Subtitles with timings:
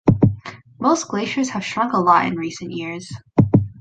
[0.79, 3.13] Most glaciers have shrunk a lot in recent years.